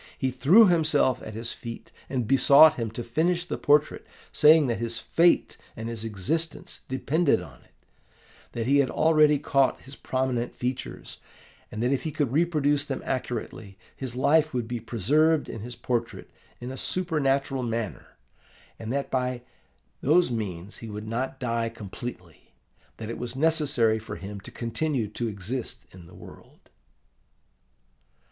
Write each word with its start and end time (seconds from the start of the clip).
He 0.17 0.31
threw 0.31 0.65
himself 0.65 1.21
at 1.21 1.35
his 1.35 1.51
feet, 1.51 1.91
and 2.09 2.27
besought 2.27 2.73
him 2.73 2.89
to 2.89 3.03
finish 3.03 3.45
the 3.45 3.55
portrait, 3.59 4.03
saying 4.33 4.65
that 4.65 4.79
his 4.79 4.97
fate 4.97 5.57
and 5.75 5.87
his 5.87 6.03
existence 6.03 6.79
depended 6.89 7.39
on 7.39 7.61
it; 7.65 7.71
that 8.53 8.65
he 8.65 8.77
had 8.77 8.89
already 8.89 9.37
caught 9.37 9.81
his 9.81 9.95
prominent 9.95 10.55
features; 10.55 11.17
that 11.69 11.83
if 11.91 12.01
he 12.01 12.09
could 12.11 12.31
reproduce 12.31 12.83
them 12.83 13.03
accurately, 13.05 13.77
his 13.95 14.15
life 14.15 14.55
would 14.55 14.67
be 14.67 14.79
preserved 14.79 15.47
in 15.47 15.61
his 15.61 15.75
portrait 15.75 16.31
in 16.59 16.71
a 16.71 16.77
supernatural 16.77 17.61
manner; 17.61 18.17
that 18.79 19.11
by 19.11 19.43
that 20.01 20.31
means 20.31 20.77
he 20.77 20.89
would 20.89 21.07
not 21.07 21.39
die 21.39 21.69
completely; 21.69 22.55
that 22.97 23.11
it 23.11 23.19
was 23.19 23.35
necessary 23.35 23.99
for 23.99 24.15
him 24.15 24.39
to 24.39 24.49
continue 24.49 25.07
to 25.07 25.27
exist 25.27 25.85
in 25.91 26.07
the 26.07 26.15
world. 26.15 26.71